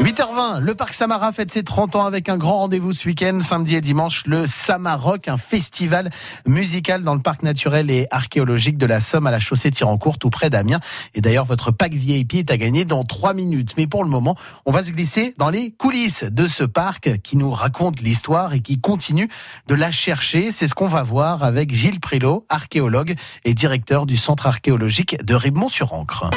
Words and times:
8h20, 0.00 0.60
le 0.60 0.74
parc 0.74 0.94
Samara 0.94 1.30
fête 1.30 1.50
ses 1.50 1.62
30 1.62 1.94
ans 1.94 2.06
avec 2.06 2.30
un 2.30 2.38
grand 2.38 2.60
rendez-vous 2.60 2.94
ce 2.94 3.06
week-end, 3.06 3.38
samedi 3.42 3.76
et 3.76 3.82
dimanche, 3.82 4.22
le 4.24 4.46
Samaroc, 4.46 5.28
un 5.28 5.36
festival 5.36 6.08
musical 6.46 7.02
dans 7.02 7.14
le 7.14 7.20
parc 7.20 7.42
naturel 7.42 7.90
et 7.90 8.06
archéologique 8.10 8.78
de 8.78 8.86
la 8.86 9.00
Somme 9.00 9.26
à 9.26 9.30
la 9.30 9.40
chaussée 9.40 9.70
Tirancourt, 9.70 10.16
tout 10.16 10.30
près 10.30 10.48
d'Amiens. 10.48 10.80
Et 11.14 11.20
d'ailleurs, 11.20 11.44
votre 11.44 11.70
pack 11.70 11.92
VIP 11.92 12.36
est 12.36 12.50
à 12.50 12.56
gagner 12.56 12.86
dans 12.86 13.04
3 13.04 13.34
minutes. 13.34 13.74
Mais 13.76 13.86
pour 13.86 14.02
le 14.02 14.08
moment, 14.08 14.36
on 14.64 14.72
va 14.72 14.82
se 14.82 14.90
glisser 14.90 15.34
dans 15.36 15.50
les 15.50 15.70
coulisses 15.72 16.24
de 16.24 16.46
ce 16.46 16.64
parc 16.64 17.20
qui 17.20 17.36
nous 17.36 17.50
raconte 17.50 18.00
l'histoire 18.00 18.54
et 18.54 18.60
qui 18.60 18.80
continue 18.80 19.28
de 19.66 19.74
la 19.74 19.90
chercher. 19.90 20.50
C'est 20.50 20.66
ce 20.66 20.74
qu'on 20.74 20.88
va 20.88 21.02
voir 21.02 21.42
avec 21.42 21.74
Gilles 21.74 22.00
Prilot, 22.00 22.46
archéologue 22.48 23.14
et 23.44 23.52
directeur 23.52 24.06
du 24.06 24.16
centre 24.16 24.46
archéologique 24.46 25.22
de 25.22 25.34
Ribemont-sur-Ancre. 25.34 26.30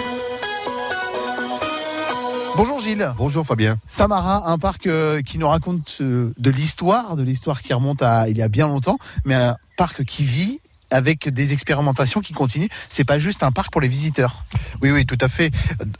Bonjour 2.56 2.78
Gilles. 2.78 3.12
Bonjour 3.18 3.46
Fabien. 3.46 3.78
Samara, 3.88 4.52
un 4.52 4.60
parc 4.60 4.86
euh, 4.86 5.22
qui 5.22 5.40
nous 5.40 5.48
raconte 5.48 5.98
euh, 6.02 6.32
de 6.38 6.52
l'histoire, 6.52 7.16
de 7.16 7.24
l'histoire 7.24 7.64
qui 7.64 7.74
remonte 7.74 8.04
à 8.04 8.30
il 8.30 8.38
y 8.38 8.44
a 8.44 8.48
bien 8.48 8.68
longtemps, 8.68 9.00
mais 9.26 9.34
un 9.34 9.58
parc 9.76 10.04
qui 10.06 10.24
vit 10.24 10.62
avec 10.94 11.28
des 11.28 11.54
expérimentations 11.54 12.22
qui 12.22 12.34
continuent. 12.34 12.70
C'est 12.88 13.04
pas 13.04 13.18
juste 13.18 13.44
un 13.44 13.52
parc 13.52 13.72
pour 13.72 13.82
les 13.82 13.88
visiteurs. 13.88 14.46
Oui, 14.82 14.92
oui, 14.92 15.06
tout 15.06 15.18
à 15.20 15.28
fait. 15.28 15.52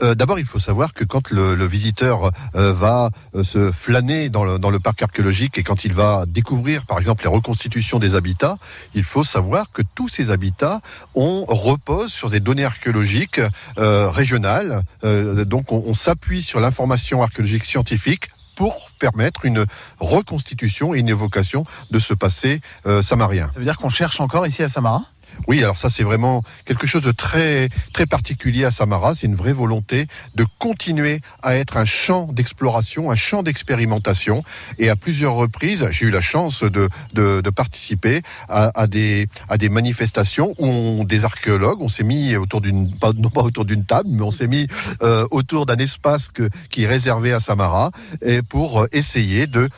Euh, 0.02 0.14
d'abord, 0.14 0.38
il 0.38 0.44
faut 0.44 0.60
savoir 0.60 0.94
que 0.94 1.04
quand 1.04 1.30
le, 1.30 1.66
visiteur 1.66 2.30
euh, 2.54 2.72
va 2.72 3.10
euh, 3.34 3.42
se 3.42 3.72
flâner 3.72 4.28
dans 4.28 4.44
le, 4.44 4.78
parc 4.78 5.02
archéologique 5.02 5.58
et 5.58 5.62
quand 5.62 5.84
il 5.84 5.94
va 5.94 6.24
découvrir, 6.26 6.84
par 6.86 6.98
exemple, 6.98 7.24
les 7.24 7.30
reconstitutions 7.30 7.98
des 7.98 8.14
habitats, 8.14 8.56
il 8.94 9.02
faut 9.02 9.24
savoir 9.24 9.72
que 9.72 9.82
tous 9.94 10.08
ces 10.08 10.30
habitats 10.30 10.80
on 11.14 11.44
repose 11.46 12.12
sur 12.12 12.30
des 12.30 12.40
données 12.40 12.64
archéologiques 12.64 13.40
régionales. 13.76 14.82
donc, 15.02 15.72
on, 15.72 15.84
on 15.86 15.94
s'appuie 15.94 16.42
sur 16.42 16.60
l'information 16.60 17.22
archéologique 17.22 17.64
scientifique 17.64 18.30
pour 18.54 18.90
permettre 18.98 19.44
une 19.44 19.66
reconstitution 20.00 20.94
et 20.94 21.00
une 21.00 21.08
évocation 21.08 21.64
de 21.90 21.98
ce 21.98 22.14
passé 22.14 22.60
euh, 22.86 23.02
samarien. 23.02 23.50
Ça 23.52 23.58
veut 23.58 23.64
dire 23.64 23.76
qu'on 23.76 23.88
cherche 23.88 24.20
encore 24.20 24.46
ici 24.46 24.62
à 24.62 24.68
Samara 24.68 25.02
oui, 25.46 25.62
alors 25.62 25.76
ça 25.76 25.90
c'est 25.90 26.02
vraiment 26.02 26.42
quelque 26.64 26.86
chose 26.86 27.02
de 27.02 27.12
très 27.12 27.68
très 27.92 28.06
particulier 28.06 28.64
à 28.64 28.70
Samara. 28.70 29.14
C'est 29.14 29.26
une 29.26 29.34
vraie 29.34 29.52
volonté 29.52 30.06
de 30.34 30.46
continuer 30.58 31.20
à 31.42 31.56
être 31.56 31.76
un 31.76 31.84
champ 31.84 32.26
d'exploration, 32.32 33.10
un 33.10 33.16
champ 33.16 33.42
d'expérimentation. 33.42 34.42
Et 34.78 34.88
à 34.88 34.96
plusieurs 34.96 35.34
reprises, 35.34 35.86
j'ai 35.90 36.06
eu 36.06 36.10
la 36.10 36.20
chance 36.20 36.62
de, 36.62 36.88
de, 37.12 37.50
participer 37.50 38.22
à, 38.48 38.86
des 38.86 39.28
à 39.48 39.58
des 39.58 39.68
manifestations 39.68 40.54
où 40.58 41.04
des 41.04 41.24
archéologues, 41.24 41.80
on 41.80 41.88
s'est 41.88 42.04
mis 42.04 42.36
autour 42.36 42.60
d'une 42.60 42.92
non 43.16 43.30
pas 43.30 43.42
autour 43.42 43.64
d'une 43.64 43.84
table, 43.84 44.08
mais 44.10 44.22
on 44.22 44.30
s'est 44.30 44.48
mis 44.48 44.66
euh, 45.02 45.26
autour 45.30 45.66
d'un 45.66 45.76
espace 45.76 46.28
qui 46.70 46.84
est 46.84 46.86
réservé 46.86 47.32
à 47.32 47.40
Samara 47.40 47.90
et 48.22 48.42
pour 48.42 48.86
essayer 48.92 49.46
de 49.46 49.68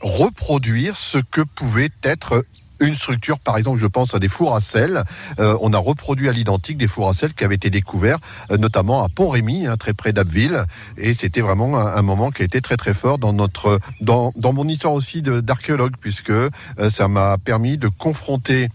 reproduire 0.00 0.96
ce 0.96 1.18
que 1.18 1.42
pouvait 1.42 1.90
être 2.02 2.44
une 2.80 2.94
structure, 2.94 3.38
par 3.38 3.56
exemple, 3.56 3.78
je 3.78 3.86
pense 3.86 4.14
à 4.14 4.18
des 4.18 4.28
fours 4.28 4.54
à 4.54 4.60
sel. 4.60 5.04
Euh, 5.38 5.56
on 5.60 5.72
a 5.72 5.78
reproduit 5.78 6.28
à 6.28 6.32
l'identique 6.32 6.78
des 6.78 6.88
fours 6.88 7.08
à 7.08 7.14
sel 7.14 7.34
qui 7.34 7.44
avaient 7.44 7.54
été 7.54 7.70
découverts, 7.70 8.18
euh, 8.50 8.56
notamment 8.56 9.04
à 9.04 9.08
Pont-Rémy, 9.08 9.66
hein, 9.66 9.76
très 9.76 9.92
près 9.92 10.12
d'Abbeville. 10.12 10.64
Et 10.96 11.14
c'était 11.14 11.40
vraiment 11.40 11.78
un, 11.78 12.02
moment 12.02 12.30
qui 12.30 12.42
a 12.42 12.44
été 12.44 12.60
très 12.60 12.76
très 12.76 12.94
fort 12.94 13.18
dans 13.18 13.32
notre, 13.32 13.78
dans, 14.00 14.32
dans 14.36 14.52
mon 14.52 14.66
histoire 14.66 14.94
aussi 14.94 15.22
d'archéologue, 15.22 15.92
puisque 16.00 16.30
euh, 16.30 16.50
ça 16.90 17.08
m'a 17.08 17.38
permis 17.38 17.76
de 17.76 17.88
confronter 17.88 18.68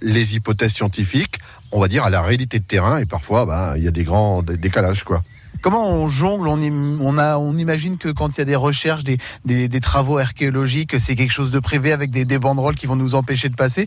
les 0.00 0.34
hypothèses 0.34 0.72
scientifiques, 0.72 1.38
on 1.70 1.80
va 1.80 1.88
dire, 1.88 2.04
à 2.04 2.10
la 2.10 2.22
réalité 2.22 2.58
de 2.58 2.64
terrain. 2.64 2.98
Et 2.98 3.06
parfois, 3.06 3.46
ben, 3.46 3.74
il 3.76 3.84
y 3.84 3.88
a 3.88 3.92
des 3.92 4.04
grands 4.04 4.42
décalages, 4.42 5.04
quoi. 5.04 5.22
Comment 5.60 5.88
on 5.90 6.08
jongle 6.08 6.48
on, 6.48 7.18
a, 7.18 7.38
on 7.38 7.56
imagine 7.56 7.98
que 7.98 8.08
quand 8.08 8.36
il 8.36 8.38
y 8.38 8.40
a 8.40 8.44
des 8.44 8.56
recherches, 8.56 9.04
des, 9.04 9.18
des, 9.44 9.80
travaux 9.80 10.18
archéologiques, 10.18 10.98
c'est 10.98 11.14
quelque 11.14 11.32
chose 11.32 11.50
de 11.50 11.60
privé 11.60 11.92
avec 11.92 12.10
des, 12.10 12.24
des 12.24 12.38
banderoles 12.38 12.74
qui 12.74 12.86
vont 12.86 12.96
nous 12.96 13.14
empêcher 13.14 13.48
de 13.48 13.54
passer 13.54 13.86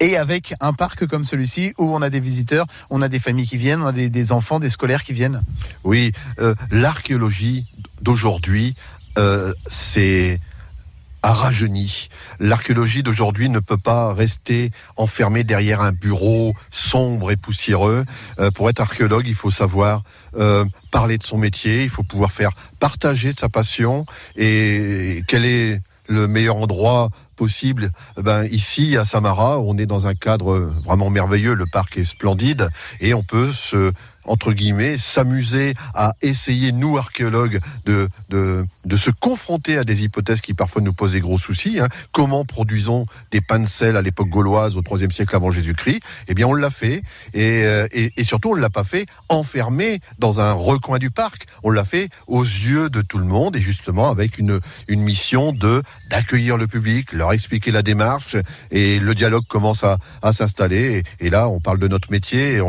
et 0.00 0.16
avec 0.16 0.54
un 0.60 0.72
parc 0.72 1.06
comme 1.06 1.24
celui-ci 1.24 1.74
où 1.78 1.94
on 1.94 2.02
a 2.02 2.10
des 2.10 2.20
visiteurs, 2.20 2.66
on 2.88 3.02
a 3.02 3.08
des 3.08 3.18
familles 3.18 3.46
qui 3.46 3.58
viennent, 3.58 3.82
on 3.82 3.86
a 3.86 3.92
des, 3.92 4.32
enfants, 4.32 4.58
des 4.58 4.70
scolaires 4.70 5.04
qui 5.04 5.12
viennent. 5.12 5.42
Oui, 5.84 6.12
euh, 6.40 6.54
l'archéologie 6.70 7.66
d'aujourd'hui, 8.00 8.74
euh, 9.18 9.52
c'est 9.68 10.40
a 11.22 11.32
rajeuni. 11.32 12.08
L'archéologie 12.38 13.02
d'aujourd'hui 13.02 13.48
ne 13.48 13.58
peut 13.58 13.78
pas 13.78 14.14
rester 14.14 14.70
enfermée 14.96 15.44
derrière 15.44 15.80
un 15.80 15.92
bureau 15.92 16.54
sombre 16.70 17.30
et 17.30 17.36
poussiéreux. 17.36 18.04
Euh, 18.38 18.50
pour 18.50 18.68
être 18.70 18.80
archéologue, 18.80 19.26
il 19.26 19.34
faut 19.34 19.50
savoir 19.50 20.02
euh, 20.36 20.64
parler 20.90 21.18
de 21.18 21.22
son 21.22 21.38
métier, 21.38 21.82
il 21.82 21.90
faut 21.90 22.02
pouvoir 22.02 22.32
faire 22.32 22.50
partager 22.78 23.32
sa 23.32 23.48
passion 23.48 24.06
et 24.36 25.22
quel 25.26 25.44
est 25.44 25.80
le 26.10 26.26
meilleur 26.26 26.56
endroit 26.56 27.10
possible? 27.36 27.92
Eh 28.18 28.22
ben, 28.22 28.44
ici, 28.50 28.96
à 28.96 29.04
Samara, 29.04 29.60
on 29.60 29.78
est 29.78 29.86
dans 29.86 30.06
un 30.06 30.14
cadre 30.14 30.72
vraiment 30.84 31.08
merveilleux. 31.08 31.54
Le 31.54 31.66
parc 31.66 31.96
est 31.96 32.04
splendide 32.04 32.68
et 33.00 33.14
on 33.14 33.22
peut 33.22 33.52
se 33.52 33.92
entre 34.26 34.52
guillemets, 34.52 34.98
s'amuser 34.98 35.74
à 35.94 36.14
essayer, 36.22 36.72
nous 36.72 36.98
archéologues, 36.98 37.60
de, 37.84 38.08
de, 38.28 38.96
se 38.96 39.10
confronter 39.10 39.78
à 39.78 39.84
des 39.84 40.02
hypothèses 40.02 40.42
qui 40.42 40.52
parfois 40.52 40.82
nous 40.82 40.92
posent 40.92 41.12
des 41.12 41.20
gros 41.20 41.38
soucis. 41.38 41.80
Hein. 41.80 41.88
Comment 42.12 42.44
produisons 42.44 43.06
des 43.30 43.40
pains 43.40 43.60
de 43.60 43.66
sel 43.66 43.96
à 43.96 44.02
l'époque 44.02 44.28
gauloise, 44.28 44.76
au 44.76 44.82
IIIe 44.82 45.10
siècle 45.10 45.34
avant 45.34 45.50
Jésus-Christ? 45.50 46.00
Eh 46.28 46.34
bien, 46.34 46.46
on 46.46 46.54
l'a 46.54 46.70
fait. 46.70 47.02
Et, 47.32 47.64
euh, 47.64 47.88
et, 47.92 48.12
et, 48.16 48.24
surtout, 48.24 48.50
on 48.50 48.56
ne 48.56 48.60
l'a 48.60 48.68
pas 48.68 48.84
fait 48.84 49.06
enfermé 49.28 50.00
dans 50.18 50.40
un 50.40 50.52
recoin 50.52 50.98
du 50.98 51.10
parc. 51.10 51.46
On 51.62 51.70
l'a 51.70 51.84
fait 51.84 52.10
aux 52.26 52.42
yeux 52.42 52.90
de 52.90 53.00
tout 53.00 53.18
le 53.18 53.24
monde 53.24 53.56
et 53.56 53.60
justement 53.60 54.10
avec 54.10 54.38
une, 54.38 54.60
une 54.88 55.00
mission 55.00 55.52
de 55.52 55.82
d'accueillir 56.10 56.56
le 56.56 56.66
public, 56.66 57.12
leur 57.12 57.32
expliquer 57.32 57.70
la 57.70 57.82
démarche 57.82 58.36
et 58.72 58.98
le 58.98 59.14
dialogue 59.14 59.46
commence 59.46 59.84
à, 59.84 59.98
s'installer. 60.32 61.04
Et, 61.20 61.26
et, 61.26 61.30
là, 61.30 61.48
on 61.48 61.60
parle 61.60 61.78
de 61.78 61.88
notre 61.88 62.10
métier 62.10 62.60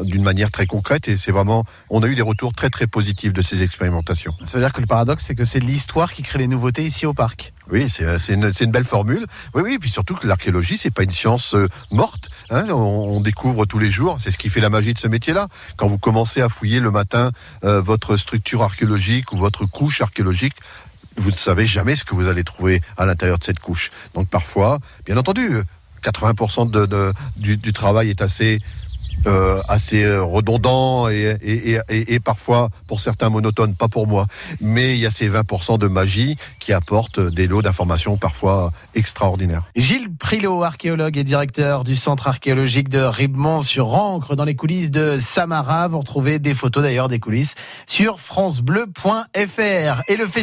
d'une 0.00 0.22
manière 0.22 0.50
très 0.50 0.66
concrète 0.66 0.87
et 1.08 1.16
c'est 1.16 1.32
vraiment, 1.32 1.64
on 1.90 2.02
a 2.02 2.06
eu 2.06 2.14
des 2.14 2.22
retours 2.22 2.54
très 2.54 2.70
très 2.70 2.86
positifs 2.86 3.32
de 3.32 3.42
ces 3.42 3.62
expérimentations. 3.62 4.34
Ça 4.44 4.58
veut 4.58 4.64
dire 4.64 4.72
que 4.72 4.80
le 4.80 4.86
paradoxe, 4.86 5.24
c'est 5.26 5.34
que 5.34 5.44
c'est 5.44 5.60
l'histoire 5.60 6.12
qui 6.12 6.22
crée 6.22 6.38
les 6.38 6.46
nouveautés 6.46 6.84
ici 6.84 7.06
au 7.06 7.14
parc. 7.14 7.52
Oui, 7.70 7.88
c'est 7.90 8.32
une, 8.32 8.50
une, 8.60 8.70
belle 8.70 8.84
formule. 8.84 9.26
Oui, 9.54 9.62
oui, 9.62 9.74
et 9.74 9.78
puis 9.78 9.90
surtout 9.90 10.14
que 10.14 10.26
l'archéologie, 10.26 10.78
c'est 10.78 10.90
pas 10.90 11.02
une 11.02 11.10
science 11.10 11.54
euh, 11.54 11.68
morte. 11.90 12.30
Hein. 12.50 12.66
on, 12.70 13.20
découvre 13.20 13.66
tous 13.66 13.78
les 13.78 13.90
jours. 13.90 14.18
C'est 14.20 14.30
ce 14.30 14.38
qui 14.38 14.48
fait 14.48 14.60
la 14.60 14.70
magie 14.70 14.94
de 14.94 14.98
ce 14.98 15.08
métier-là. 15.08 15.48
Quand 15.76 15.88
vous 15.88 15.98
commencez 15.98 16.40
à 16.40 16.48
fouiller 16.48 16.80
le 16.80 16.90
matin 16.90 17.30
euh, 17.64 17.82
votre 17.82 18.16
structure 18.16 18.62
archéologique 18.62 19.32
ou 19.32 19.36
votre 19.36 19.66
couche 19.66 20.00
archéologique, 20.00 20.54
vous 21.18 21.30
ne 21.30 21.36
savez 21.36 21.66
jamais 21.66 21.96
ce 21.96 22.04
que 22.04 22.14
vous 22.14 22.28
allez 22.28 22.44
trouver 22.44 22.80
à 22.96 23.04
l'intérieur 23.04 23.38
de 23.38 23.44
cette 23.44 23.58
couche. 23.58 23.90
Donc 24.14 24.28
parfois, 24.28 24.78
bien 25.04 25.16
entendu, 25.16 25.62
80% 26.02 26.70
de, 26.70 26.86
de, 26.86 27.12
du, 27.36 27.56
du 27.56 27.72
travail 27.72 28.08
est 28.08 28.22
assez 28.22 28.60
euh, 29.28 29.60
assez 29.68 30.04
euh, 30.04 30.22
redondant 30.22 31.08
et, 31.08 31.36
et, 31.88 32.20
parfois 32.20 32.70
pour 32.86 33.00
certains 33.00 33.28
monotone, 33.28 33.74
pas 33.74 33.88
pour 33.88 34.06
moi. 34.06 34.26
Mais 34.60 34.94
il 34.94 35.00
y 35.00 35.06
a 35.06 35.10
ces 35.10 35.28
20% 35.28 35.78
de 35.78 35.86
magie 35.86 36.36
qui 36.58 36.72
apportent 36.72 37.20
des 37.20 37.46
lots 37.46 37.62
d'informations 37.62 38.16
parfois 38.16 38.72
extraordinaires. 38.94 39.62
Gilles 39.76 40.08
Prilot, 40.18 40.62
archéologue 40.64 41.18
et 41.18 41.24
directeur 41.24 41.84
du 41.84 41.94
centre 41.94 42.26
archéologique 42.26 42.88
de 42.88 43.00
Ribemont 43.00 43.62
sur 43.62 43.94
Ancre 43.94 44.34
dans 44.34 44.44
les 44.44 44.56
coulisses 44.56 44.90
de 44.90 45.18
Samara. 45.20 45.88
Vous 45.88 45.98
retrouvez 45.98 46.38
des 46.38 46.54
photos 46.54 46.82
d'ailleurs 46.82 47.08
des 47.08 47.20
coulisses 47.20 47.54
sur 47.86 48.20
francebleu.fr. 48.20 50.02
Et 50.08 50.16
le 50.16 50.26
festival 50.26 50.38